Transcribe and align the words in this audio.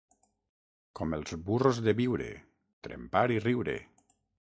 Com 0.99 1.13
els 1.17 1.35
burros 1.51 1.83
de 1.89 1.95
Biure, 2.01 2.33
trempar 2.89 3.27
i 3.39 3.43
riure. 3.49 3.81